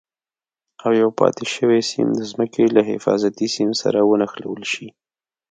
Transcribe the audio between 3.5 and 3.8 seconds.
سیم